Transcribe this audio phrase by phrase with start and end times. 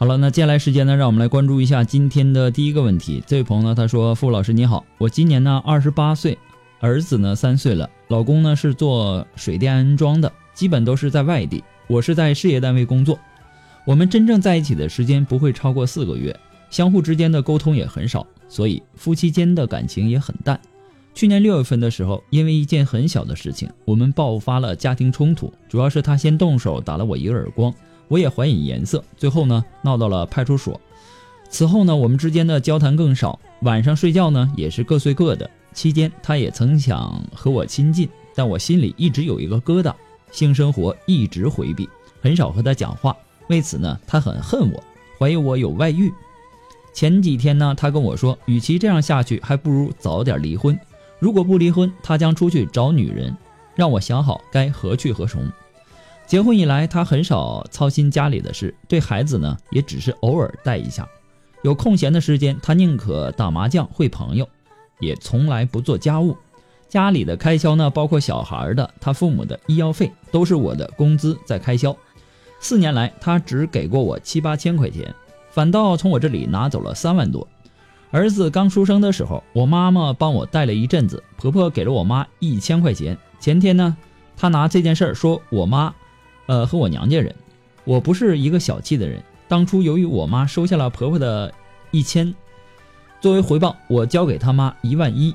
[0.00, 3.22] 好了，那接下来时间呢，让我们来关注一下今天的第一个问题。
[3.26, 6.38] 这位朋友呢，他说：“傅老师你好，我今年呢二十八岁，
[6.80, 13.18] 儿子呢三岁了，老公呢是做水电安装的，基本都是在外地，我是在事业单位工作。
[13.84, 16.34] 我们真正在一起的时间不会超过四个月，
[16.70, 20.58] 相互之间的沟通也很少，所以夫妻间的感情也很淡。
[21.12, 27.70] 去年六月份的时候，因为一件很小的事情，我们爆发了家庭冲突，主要是他先动手打了我一个耳光。”
[28.10, 30.80] 我也还以颜色，最后呢闹到了派出所。
[31.48, 35.48] 此后呢，我们之间的交谈更少，晚上睡觉呢也是各睡各的。
[35.72, 39.94] 期间他也曾想和我亲近，但我心里一直有一个疙瘩，
[40.32, 41.88] 性生活一直回避，
[42.20, 43.16] 很少和他讲话。
[43.46, 44.82] 为此呢，他很恨我，
[45.16, 46.12] 怀疑我有外遇。
[46.92, 50.76] 前几天呢，他跟我说，与其这样下去，还不如早点离婚。
[51.20, 53.36] 如果不离婚，他将出去找女人，
[53.76, 55.40] 让我想好该何去何从。
[56.30, 61.04] 结婚以来，他很少操心家里的事，对孩子呢，也只是偶尔带一下。
[61.62, 64.48] 有空闲的时间，他宁可打麻将、会朋友，
[65.00, 66.36] 也从来不做家务。
[66.88, 71.96] 家里的开销呢，包括小孩的、他父母的医药费，都是我的工资在开销。
[72.60, 75.12] 四年来，他只给过我七八千块钱，
[75.50, 77.44] 反倒从我这里拿走了三万多。
[78.12, 83.18] 儿子刚出生的时候，我妈妈帮我带了一阵子，婆婆给了我妈一千块钱。
[83.40, 83.96] 前天呢，
[84.36, 85.92] 他拿这件事儿说我妈。
[86.50, 87.32] 呃，和我娘家人，
[87.84, 89.22] 我不是一个小气的人。
[89.46, 91.54] 当初由于我妈收下了婆婆的
[91.92, 92.34] 一千，
[93.20, 95.32] 作为回报，我交给他妈一万一。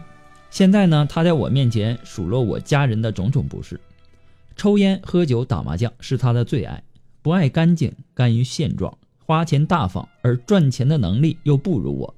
[0.49, 3.79] 现在呢，他在我面前数落我家人的种种不是，
[4.57, 6.83] 抽烟、喝酒、打麻将是他的最爱，
[7.21, 12.13] 不爱干净，甘于现状，花钱大方，而赚钱的能力又不如我。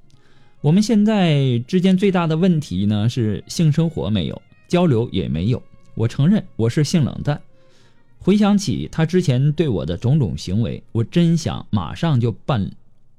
[0.61, 5.61] 我们现在之间最大的问题呢是性生活没有，交流也没有。
[5.93, 7.39] 我承认我是性冷淡。
[8.19, 12.71] 回想起他之前对我的种种行为，我真想马上就办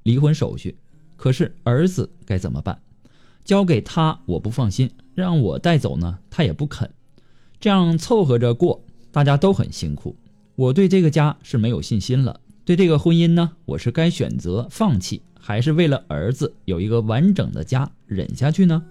[0.03, 0.75] 离婚手续。
[1.15, 2.79] 可是儿子该怎么办？
[3.43, 6.89] 交给他我不放心，让我带走呢，他也不肯。
[7.59, 10.15] 这样凑合着过，大家都很辛苦。
[10.55, 12.39] 我对这个家是没有信心了。
[12.63, 18.83] 对这个婚姻呢，我是该选择放弃，还是为了儿子有一个完整的家忍下去呢？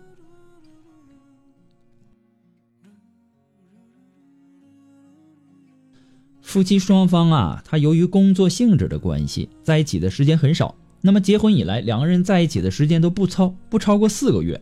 [6.49, 10.75] 夫妻双方啊，他由于工作性质的关系，在一起的时间很少。
[11.03, 14.59] 那么结婚以来，两个人在一起的时间都不超不超过四个月，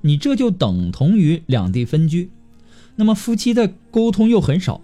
[0.00, 2.28] 你这就等同于两地分居。
[2.96, 4.80] 那么夫妻的沟通又很少，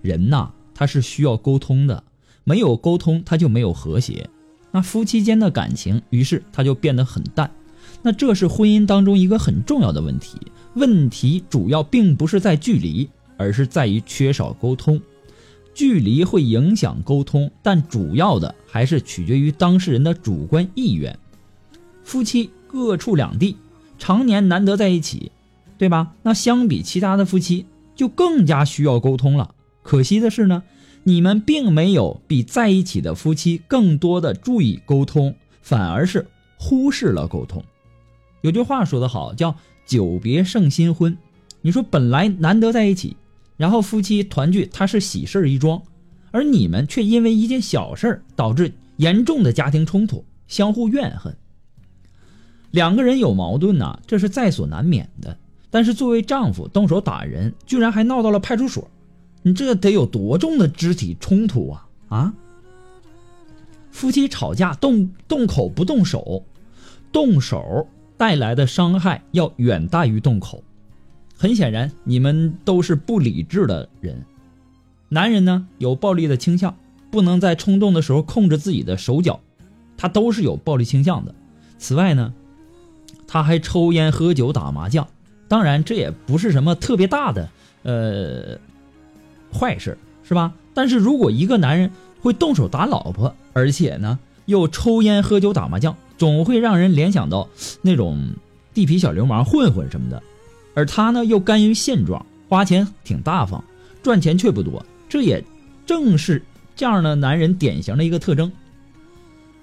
[0.00, 2.02] 人呐，他是需要沟通的，
[2.44, 4.30] 没有沟通他就没有和谐，
[4.72, 7.50] 那夫妻间的感情于是他就变得很淡。
[8.00, 10.38] 那这是婚姻当中一个很重要的问题，
[10.76, 14.98] 问题主要并不是在距离，而是在于缺少沟通。
[15.74, 21.18] 距离会影响沟通，但主要的还是取决于当事人的主观意愿。
[22.04, 23.56] 夫妻各处两地，
[23.98, 25.32] 常年难得在一起，
[25.76, 26.12] 对吧？
[26.22, 27.66] 那相比其他的夫妻，
[27.96, 29.54] 就更加需要沟通了。
[29.82, 30.62] 可惜的是呢，
[31.02, 36.26] 你们并没有比在一起的夫妻更多的注意沟通，反而是
[36.58, 37.64] 忽视了沟通。
[38.42, 39.56] 有句话说得好，叫
[39.86, 41.16] “久别胜新婚”。
[41.62, 43.16] 你说本来难得在一起。
[43.56, 45.82] 然后夫妻团聚，他是喜事一桩，
[46.30, 51.36] 而你们却因为一件小事导致严重的家庭冲突，相互怨恨。
[52.70, 55.36] 两个人有矛盾呐，这是在所难免的。
[55.70, 58.88] 但是作为丈夫动手打人，居然还闹到了派出所，
[59.42, 62.34] 你这得有多重的肢体冲突啊啊！
[63.90, 66.44] 夫妻吵架动动口不动手，
[67.12, 70.62] 动手带来的伤害要远大于动口。
[71.36, 74.24] 很显然，你们都是不理智的人。
[75.08, 76.76] 男人呢有暴力的倾向，
[77.10, 79.40] 不能在冲动的时候控制自己的手脚，
[79.96, 81.34] 他都是有暴力倾向的。
[81.78, 82.32] 此外呢，
[83.26, 85.06] 他还抽烟、喝酒、打麻将。
[85.46, 87.48] 当然，这也不是什么特别大的
[87.82, 88.58] 呃
[89.52, 90.54] 坏事，是吧？
[90.72, 91.90] 但是如果一个男人
[92.20, 97.48] 会动手打老婆，而且呢又抽烟、喝酒、打麻将，总会让人联想到
[97.82, 98.32] 那种
[98.72, 100.22] 地痞小流氓、混混什么的。
[100.74, 103.62] 而他呢，又甘于现状，花钱挺大方，
[104.02, 104.84] 赚钱却不多。
[105.08, 105.42] 这也
[105.86, 106.42] 正是
[106.74, 108.50] 这样的男人典型的一个特征。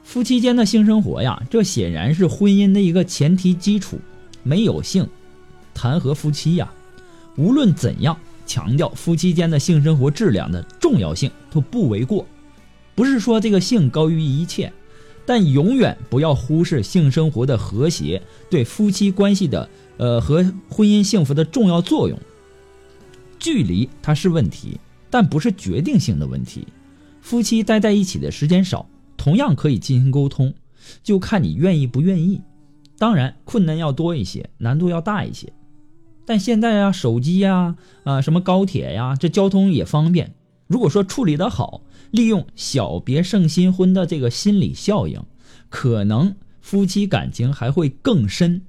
[0.03, 3.99] 夫妻间的性生活呀，这显然是婚姻的一个前提基础。
[4.43, 5.07] 没有性，
[5.73, 6.71] 谈何夫妻呀？
[7.35, 8.17] 无论怎样
[8.47, 12.25] 强调夫妻间的性生活质量的重要性，都不为过。
[12.95, 14.71] 不是说这个性高于一切，
[15.25, 19.69] 但永远不要忽视性生活的和谐对夫妻关系的。
[20.01, 22.17] 呃，和婚姻幸福的重要作用，
[23.37, 24.79] 距离它是问题，
[25.11, 26.67] 但不是决定性的问题。
[27.21, 30.51] 夫妻待在一起的时间少，同样可以进行沟通，
[31.03, 32.41] 就看你愿意不愿意。
[32.97, 35.53] 当然，困难要多一些，难度要大一些。
[36.25, 40.33] 但现在啊，手机呀，啊，什么高铁呀，这交通也方便。
[40.65, 45.21] 如果说处理得好，利用“小别胜新婚”的这个心理效应，
[45.69, 48.63] 可能夫妻感情还会更深。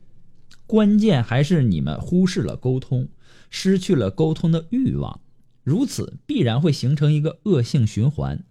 [0.73, 3.07] 关键还是你们忽视了沟通，
[3.51, 5.21] 失去了沟通的欲望，
[5.63, 8.43] 如此必然会形成一个恶性循环。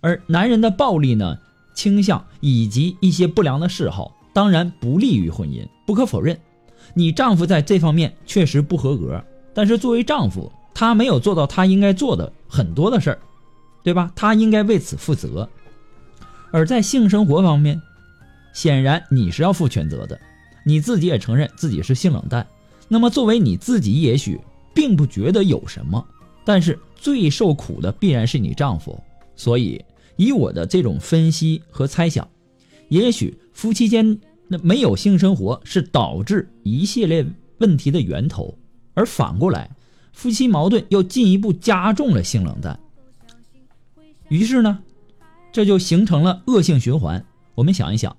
[0.00, 1.38] 而男人的暴力呢，
[1.76, 5.64] 倾向以及一些不良的嗜好，当然不利于婚姻。
[5.86, 6.36] 不可否认，
[6.94, 9.24] 你丈夫在这方面确实不合格，
[9.54, 13.18] 但是作为丈夫，他没有做到他应该做的很多的事儿，
[13.84, 14.10] 对吧？
[14.16, 15.48] 他应该为此负责。
[16.50, 17.80] 而在性生活方面，
[18.52, 20.20] 显然你是要负全责的。
[20.68, 22.46] 你自己也承认自己是性冷淡，
[22.88, 24.38] 那么作为你自己，也许
[24.74, 26.06] 并不觉得有什么，
[26.44, 29.02] 但是最受苦的必然是你丈夫。
[29.34, 29.82] 所以，
[30.16, 32.28] 以我的这种分析和猜想，
[32.88, 37.26] 也许夫妻间那没有性生活是导致一系列
[37.60, 38.54] 问题的源头，
[38.92, 39.70] 而反过来，
[40.12, 42.78] 夫妻矛盾又进一步加重了性冷淡。
[44.28, 44.80] 于是呢，
[45.50, 47.24] 这就形成了恶性循环。
[47.54, 48.14] 我们想一想。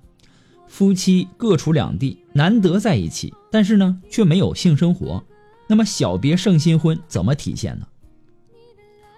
[0.72, 5.22] 夫妻各处两地，难得在一起，但是呢，却没有性生活，
[5.66, 7.86] 那么小别胜新婚怎么体现呢？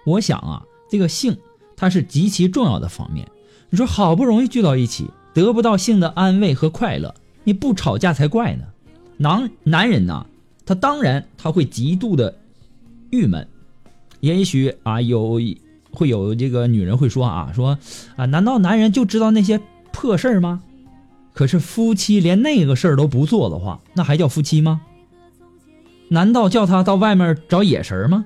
[0.05, 1.37] 我想啊，这个性
[1.75, 3.27] 它是极其重要的方面。
[3.69, 8.65] 你说好不容易聚到一起，得不到性的安慰和快乐，你不吵架才怪呢。
[9.17, 10.25] 男男人呐，
[10.65, 12.35] 他当然他会极度的
[13.11, 13.47] 郁闷。
[14.19, 15.39] 也许啊，有
[15.91, 17.77] 会有这个女人会说啊，说
[18.15, 19.59] 啊，难道男人就知道那些
[19.91, 20.63] 破事儿吗？
[21.33, 24.81] 可是夫妻连那个事儿都不做的话，那还叫夫妻吗？
[26.09, 28.25] 难道叫他到外面找野神吗？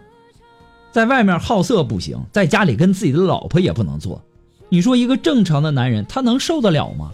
[0.91, 4.21] 在外面好色不行，在家里跟自己的老婆也不能做。
[4.69, 7.11] 你说一个正常的男人他能受得了吗？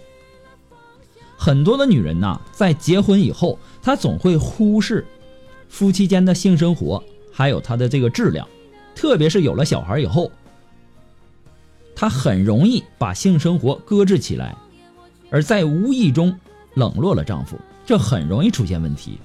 [1.38, 5.06] 很多的女人呐，在结婚以后，她总会忽视
[5.68, 8.48] 夫妻间的性生活，还有他的这个质量，
[8.96, 10.32] 特别是有了小孩以后，
[11.94, 14.56] 她很容易把性生活搁置起来。
[15.34, 16.38] 而在无意中
[16.75, 19.18] 冷落了丈夫，这很容易出现问题。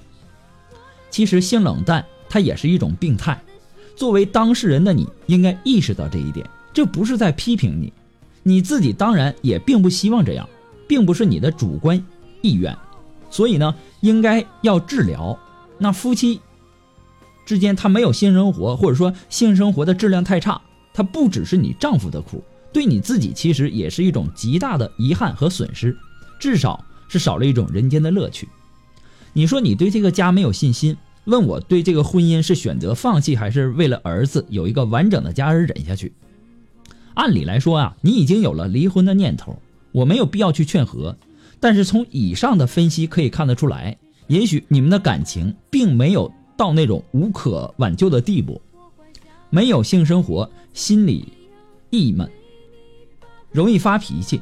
[1.11, 3.39] 其实性冷淡它也是一种病态，
[3.95, 6.43] 作为当事人的你应该意识到这一点。
[6.73, 7.93] 这不是在批评你，
[8.41, 10.49] 你自己当然也并不希望这样，
[10.87, 12.03] 并不是你的主观
[12.41, 12.75] 意愿。
[13.29, 15.37] 所以呢，应该要治疗。
[15.77, 16.41] 那夫妻
[17.45, 20.59] 之间他没有性生活，或者说性生活的质量太差，
[20.91, 22.43] 他不只是你丈夫的苦。
[22.71, 25.97] 对你自己其实也是一种极大的遗憾和损失，
[26.39, 28.47] 至少是少了一种人间的乐趣。
[29.33, 30.95] 你说你对这个家没有信心，
[31.25, 36.13] 问我对这个婚姻是选择放弃，还是为了儿子有一个完整的家而忍下去？
[37.15, 39.59] 按理来说啊，你已经有了离婚的念头，
[39.91, 41.17] 我没有必要去劝和。
[41.59, 43.97] 但是从以上的分析可以看得出来，
[44.27, 48.61] 也许你们的感情并没有到那种无可挽救的地步。
[49.49, 51.33] 没有性生活，心里
[51.89, 52.29] 郁闷。
[53.51, 54.41] 容易发脾气，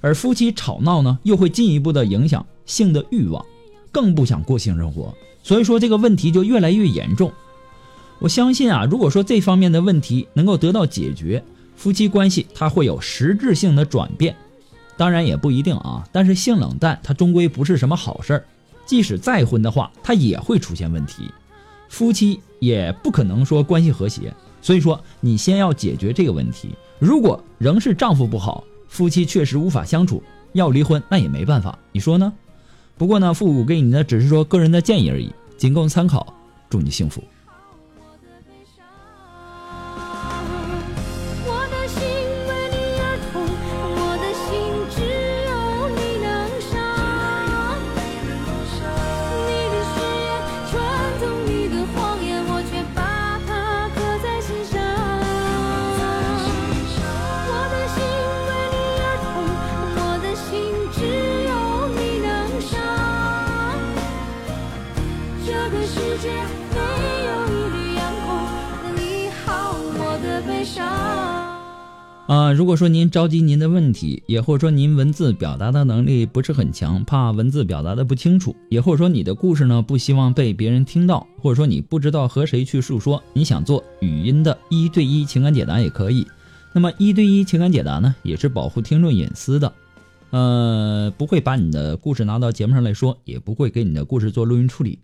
[0.00, 3.44] 而夫妻吵闹呢，又会进一步的影响性的欲望，
[3.92, 5.14] 更不想过性生活。
[5.42, 7.30] 所以说这个问题就越来越严重。
[8.18, 11.44] 我相信啊，如果说这方面的问题能够得到解决，
[11.76, 14.34] 夫妻关系它会有实质性的转变。
[14.96, 18.44] 当然也不一定啊，但是性冷淡它终归不是什么好事儿。
[18.86, 21.30] 即使再婚的话，它也会出现问题，
[21.88, 24.32] 夫妻也不可能说关系和谐。
[24.62, 26.70] 所以说，你先要解决这个问题。
[27.04, 30.22] 如果仍是丈夫不好，夫妻确实无法相处，
[30.54, 32.32] 要离婚那也没办法，你说呢？
[32.96, 36.32] 不过呢，父母给你的只是说个人的建议而已，仅供参考。
[36.70, 37.22] 祝你幸福。
[72.34, 86.26] 啊，如果说您着急您的问题，也或者说您文字表达的能力不是很强，怕文字表达的不清楚，也或者说你的故事呢不希望被别人听到，或者说你不知道和谁去诉说，你想做语音的一对一情感解答也可以。
[86.72, 89.72] 那么一对一情感解答呢，也是保护听众隐私的，
[90.30, 94.98] 呃，不会把你的故事拿到节目上来说，也不会给你的故事做录音处理。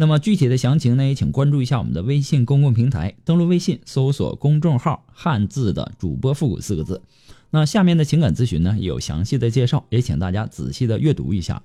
[0.00, 7.02] 那么具体的详情呢，也请关注一下我们的微信公共平台，登录微信搜索公众号“汉字的主播复古”四个字。
[7.50, 11.62] 那下面的情感咨询呢，有详细的介绍，也请大家仔细的阅读一下。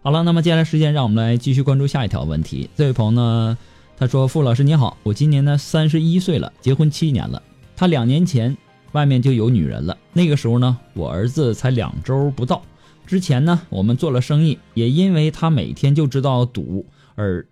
[0.00, 2.70] 好了，那么接下来时间，让我们来继续关注下一条问题。
[2.76, 3.58] 这位朋友呢，
[3.96, 7.42] 他说：“傅老师你好，我今年呢三十一岁了，结婚七年了。
[7.74, 8.56] 他两年前
[8.92, 12.62] 外面就有女人了，那个时候呢，我儿子才两周不到。”
[13.06, 16.84] 之前呢，我们做了生意，也因为他每天就知道赌
[17.14, 17.46] 而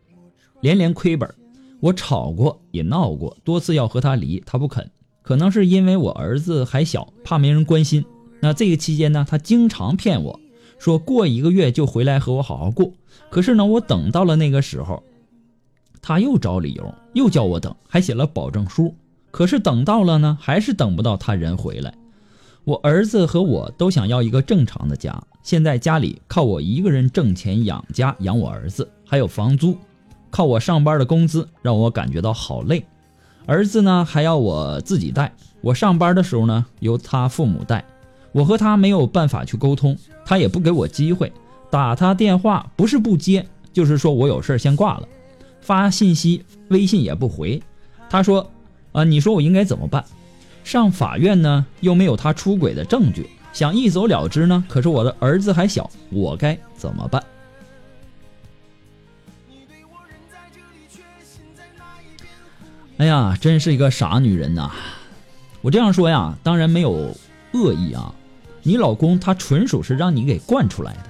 [0.61, 1.33] 连连亏本。
[1.81, 4.91] 我吵过，也闹过，多次要和他离，他不肯。
[5.23, 8.05] 可能是因为我儿子还小，怕没人关心。
[8.41, 10.41] 那这个期间呢，他经常骗我
[10.79, 12.93] 说过一个月就回来和我好好过。
[13.31, 15.03] 可是呢，我等到了那个时候，
[16.03, 18.95] 他又找理由，又叫我等，还写了保证书。
[19.31, 21.95] 可是等到了呢，还是等不到他人回来。
[22.65, 25.23] 我儿子和我都想要一个正常的家。
[25.45, 29.77] 现在家里靠我一个人挣钱养家，养我儿子，还有房租，
[30.31, 32.83] 靠我上班的工资让我感觉到好累。
[33.45, 37.85] 儿子呢还要我自己带，我上班的时候呢由他父母带，
[38.33, 41.31] 我和他没有办法去沟通，他也不给我机会。
[41.71, 45.07] 打他电话不是不接，就是说我有事先挂了，
[45.61, 47.63] 发信息微信也不回。
[48.09, 48.51] 他说
[48.93, 50.03] ：“啊，你说我应该怎么办？
[50.65, 54.63] 上法院呢又没有他出轨的证据。”想一走了之呢？
[54.69, 57.23] 可是我的儿子还小，我该怎么办？
[62.97, 64.71] 哎呀，真是一个傻女人呐！
[65.63, 67.17] 我这样说呀，当然没有
[67.53, 68.13] 恶意啊。
[68.65, 71.01] 你老公他纯属是让你给惯出来的。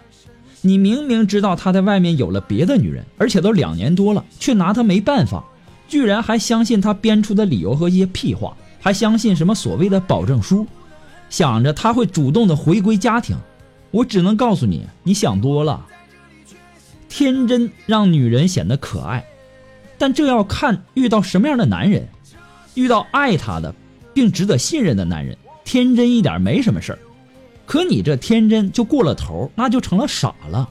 [0.60, 5.42] 你明明知道他在外面有了别的女人，而且都两年多了，却拿他没办法，
[5.88, 10.66] 居然还相信他编出的理由和一些屁话，还相信什么所谓的保证书。
[11.34, 13.36] 想着他会主动的回归家庭，
[13.90, 15.84] 我只能告诉你，你想多了。
[17.08, 19.24] 天真让女人显得可爱，
[19.98, 22.08] 但这要看遇到什么样的男人。
[22.74, 23.74] 遇到爱她的，
[24.14, 26.98] 并值得信任的男人，天真一点没什么事儿。
[27.66, 30.68] 可你这天真就过了头，那就成了傻了。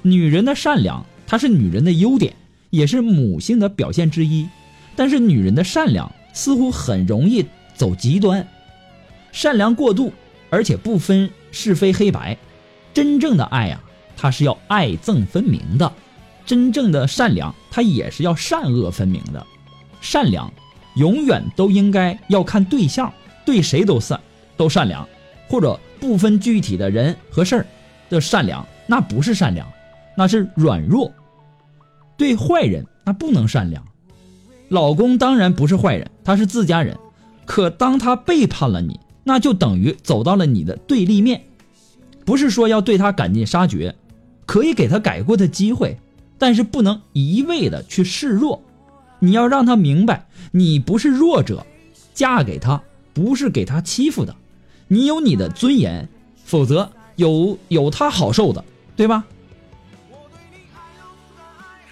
[0.00, 2.34] 女人的善良，它是女人的优点，
[2.70, 4.48] 也是母性的表现之一。
[4.96, 8.48] 但是女人的善良似乎很容易走极端。
[9.36, 10.14] 善良过度，
[10.48, 12.38] 而且不分是非黑白。
[12.94, 13.78] 真正的爱呀，
[14.16, 15.92] 它是要爱憎分明的；
[16.46, 19.46] 真正的善良，它也是要善恶分明的。
[20.00, 20.50] 善良
[20.94, 23.12] 永远都应该要看对象，
[23.44, 24.18] 对谁都善
[24.56, 25.06] 都善良，
[25.50, 27.66] 或者不分具体的人和事儿
[28.08, 29.70] 的善良，那不是善良，
[30.16, 31.12] 那是软弱。
[32.16, 33.84] 对坏人那不能善良。
[34.70, 36.96] 老公当然不是坏人，他是自家人，
[37.44, 38.98] 可当他背叛了你。
[39.28, 41.46] 那就等于走到了你的对立面，
[42.24, 43.96] 不是说要对他赶尽杀绝，
[44.46, 45.98] 可以给他改过的机会，
[46.38, 48.62] 但是不能一味的去示弱。
[49.18, 51.66] 你要让他明白，你不是弱者，
[52.14, 52.80] 嫁给他
[53.12, 54.36] 不是给他欺负的，
[54.86, 56.08] 你有你的尊严，
[56.44, 58.64] 否则有有他好受的，
[58.94, 59.24] 对吧？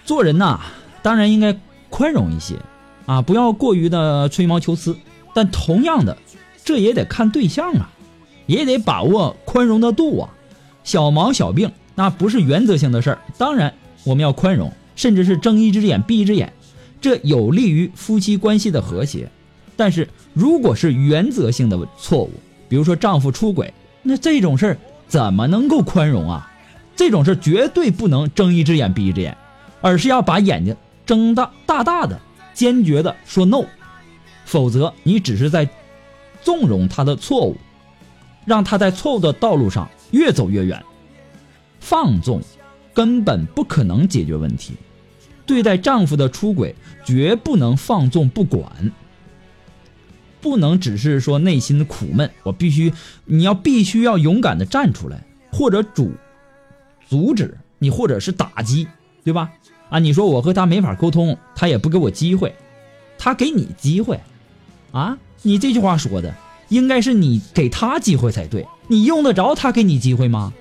[0.04, 0.60] 做人呐，
[1.02, 1.58] 当然应该
[1.90, 2.60] 宽容一些，
[3.06, 4.96] 啊，不要过于的吹毛求疵，
[5.34, 6.16] 但同样的。
[6.64, 7.90] 这也得看对象啊，
[8.46, 10.30] 也得把握宽容的度啊。
[10.82, 13.72] 小毛小病那不是原则性的事儿，当然
[14.04, 16.52] 我们要宽容，甚至是睁一只眼闭一只眼。
[17.00, 19.30] 这有利于夫妻关系的和谐。
[19.76, 22.30] 但是如果是原则性的错误，
[22.68, 26.50] 比如说丈夫出轨，那这种事儿怎么能够宽容啊？
[26.96, 29.36] 这种事儿绝对不能睁一只眼闭一只眼，
[29.80, 32.20] 而是要把眼睛睁大大大的，
[32.54, 33.64] 坚决的说 no，
[34.44, 35.68] 否则你只是在
[36.44, 37.56] 纵容他的错误，
[38.44, 40.80] 让他在错误的道路上越走越远。
[41.80, 42.40] 放纵
[42.92, 44.74] 根本不可能解决问题。
[45.46, 46.74] 对待丈夫的出轨，
[47.04, 48.92] 绝不能放纵不管。
[50.40, 52.92] 不能只是说内心的苦闷，我必须，
[53.24, 56.12] 你要必须要勇敢的站出来，或者阻
[57.08, 58.86] 阻止你，或者是打击，
[59.24, 59.50] 对吧？
[59.90, 62.54] 啊，你说我和他没法沟通，他也不给我机会，
[63.18, 64.20] 他给你机会，
[64.92, 66.34] 啊，你这句话说的
[66.68, 70.52] 应该是你给他机会才对，你用得着他给你机会吗？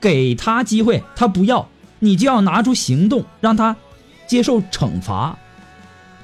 [0.00, 1.66] 给他机会，他不要，
[2.00, 3.74] 你就要拿出行动，让他
[4.26, 5.38] 接受惩罚，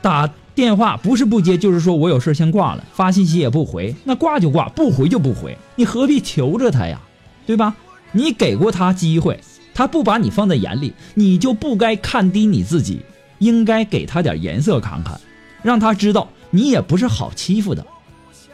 [0.02, 0.28] 打。
[0.54, 7.00] 电话不是不接，就是说我有事先挂了，发信息也不回，那挂就挂，不回就不回，你何必求着他呀，
[7.46, 7.74] 对吧？
[8.12, 9.40] 你给过他机会，
[9.72, 13.00] 他不把你放在眼里，你就不该看低你自己，
[13.38, 15.18] 应该给他点颜色看看，
[15.62, 17.82] 让他知道你也不是好欺负的。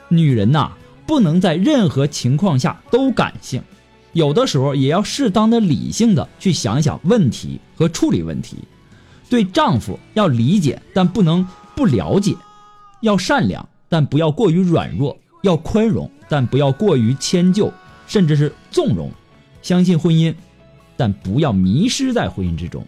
[0.09, 0.73] 女人呐，
[1.07, 3.63] 不能在任何情况下都感性，
[4.13, 8.57] 有的时候也要适当的理性的去想想问题和处理问题。
[9.31, 11.47] 对丈夫要理解，但不能。
[11.77, 12.35] 不了解，
[13.03, 17.73] 要善良，但不要过于软弱；要宽容，但不要过于迁就，
[18.09, 19.13] 甚至是纵容。
[19.63, 20.35] 相信婚姻，
[20.97, 22.85] 但不要迷失在婚姻之中。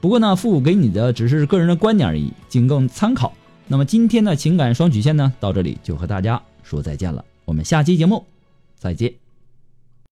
[0.00, 3.30] 不过呢，父母给你的只是个人的观点而已，仅供参考。
[3.66, 7.24] 那么今天的情感双曲线呢，到这里就和大家说再见了。
[7.44, 8.24] 我们下期节目
[8.76, 9.19] 再见。